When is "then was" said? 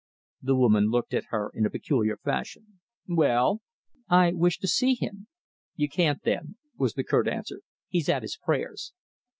6.23-6.95